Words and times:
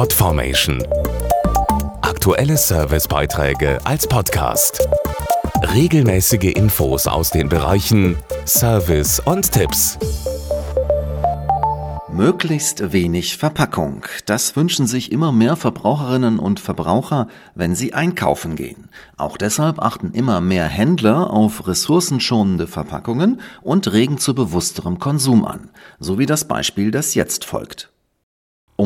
Podformation. 0.00 0.82
Aktuelle 2.00 2.56
Servicebeiträge 2.56 3.84
als 3.84 4.06
Podcast. 4.06 4.88
Regelmäßige 5.74 6.54
Infos 6.54 7.06
aus 7.06 7.28
den 7.28 7.50
Bereichen 7.50 8.16
Service 8.46 9.20
und 9.20 9.52
Tipps. 9.52 9.98
Möglichst 12.10 12.94
wenig 12.94 13.36
Verpackung. 13.36 14.06
Das 14.24 14.56
wünschen 14.56 14.86
sich 14.86 15.12
immer 15.12 15.32
mehr 15.32 15.56
Verbraucherinnen 15.56 16.38
und 16.38 16.60
Verbraucher, 16.60 17.28
wenn 17.54 17.74
sie 17.74 17.92
einkaufen 17.92 18.56
gehen. 18.56 18.88
Auch 19.18 19.36
deshalb 19.36 19.80
achten 19.80 20.12
immer 20.14 20.40
mehr 20.40 20.64
Händler 20.64 21.30
auf 21.30 21.66
ressourcenschonende 21.66 22.66
Verpackungen 22.66 23.42
und 23.60 23.92
regen 23.92 24.16
zu 24.16 24.34
bewussterem 24.34 24.98
Konsum 24.98 25.44
an. 25.44 25.68
So 25.98 26.18
wie 26.18 26.24
das 26.24 26.48
Beispiel, 26.48 26.90
das 26.90 27.14
jetzt 27.14 27.44
folgt. 27.44 27.89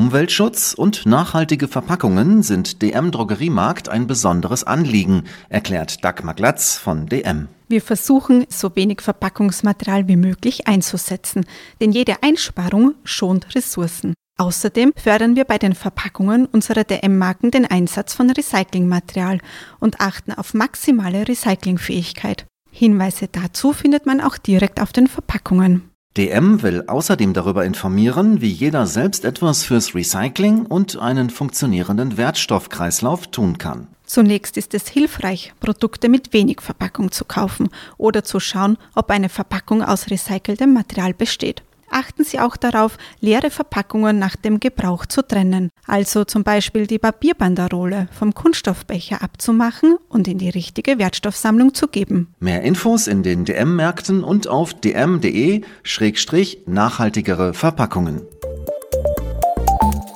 Umweltschutz 0.05 0.75
und 0.75 1.07
nachhaltige 1.07 1.67
Verpackungen 1.67 2.43
sind 2.43 2.83
DM 2.83 3.11
Drogeriemarkt 3.11 3.89
ein 3.89 4.07
besonderes 4.07 4.63
Anliegen, 4.63 5.23
erklärt 5.49 6.05
Dagmar 6.05 6.35
Glatz 6.35 6.77
von 6.77 7.07
DM. 7.07 7.49
Wir 7.69 7.81
versuchen, 7.81 8.45
so 8.51 8.77
wenig 8.77 9.01
Verpackungsmaterial 9.01 10.07
wie 10.07 10.17
möglich 10.17 10.67
einzusetzen, 10.67 11.47
denn 11.81 11.91
jede 11.91 12.23
Einsparung 12.23 12.97
schont 13.05 13.55
Ressourcen. 13.55 14.13
Außerdem 14.37 14.93
fördern 14.95 15.37
wir 15.37 15.47
bei 15.47 15.57
den 15.57 15.75
Verpackungen 15.75 16.45
unserer 16.45 16.85
DM-Marken 16.85 17.51
den 17.51 17.65
Einsatz 17.65 18.13
von 18.13 18.29
Recyclingmaterial 18.29 19.39
und 19.81 20.01
achten 20.01 20.33
auf 20.33 20.53
maximale 20.53 21.27
Recyclingfähigkeit. 21.27 22.45
Hinweise 22.71 23.27
dazu 23.29 23.73
findet 23.73 24.05
man 24.05 24.21
auch 24.21 24.37
direkt 24.37 24.83
auf 24.83 24.93
den 24.93 25.07
Verpackungen. 25.07 25.94
DM 26.17 26.63
will 26.63 26.85
außerdem 26.87 27.33
darüber 27.33 27.65
informieren, 27.65 28.41
wie 28.41 28.51
jeder 28.51 28.87
selbst 28.87 29.25
etwas 29.25 29.65
fürs 29.65 29.97
Recycling 29.97 30.65
und 30.65 30.97
einen 30.97 31.29
funktionierenden 31.29 32.17
Wertstoffkreislauf 32.17 33.27
tun 33.27 33.59
kann. 33.59 33.89
Zunächst 34.07 34.57
ist 34.57 34.75
es 34.75 34.87
hilfreich, 34.87 35.55
Produkte 35.59 36.09
mit 36.09 36.33
wenig 36.33 36.61
Verpackung 36.61 37.11
zu 37.11 37.25
kaufen 37.25 37.69
oder 37.97 38.23
zu 38.23 38.39
schauen, 38.39 38.79
ob 38.95 39.11
eine 39.11 39.29
Verpackung 39.29 39.83
aus 39.83 40.09
recyceltem 40.09 40.73
Material 40.73 41.15
besteht 41.15 41.63
achten 41.91 42.25
Sie 42.25 42.41
auch 42.41 42.57
darauf, 42.57 42.97
leere 43.21 43.51
Verpackungen 43.51 44.19
nach 44.19 44.37
dem 44.37 44.61
Gebrauch 44.61 45.05
zu 45.07 45.23
trennen. 45.23 45.71
Also 45.87 46.25
zum 46.25 46.45
Beispiel 46.45 46.87
die 46.87 46.99
Papierbanderole 46.99 48.09
vom 48.13 48.35
Kunststoffbecher 48.35 49.23
abzumachen 49.23 49.97
und 50.09 50.29
in 50.29 50.37
die 50.39 50.51
richtige 50.51 50.99
Wertstoffsammlung 50.99 51.75
zu 51.75 51.89
geben. 51.89 52.35
Mehr 52.41 52.63
Infos 52.63 53.07
in 53.07 53.23
den 53.23 53.45
DM-Märkten 53.45 54.25
und 54.25 54.49
auf 54.49 54.75
dm.de-nachhaltigere 54.75 57.55
Verpackungen. 57.55 58.23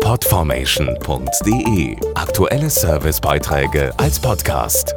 Podformation.de 0.01 1.97
Aktuelle 2.15 2.71
Servicebeiträge 2.71 3.93
als 3.99 4.19
Podcast. 4.19 4.95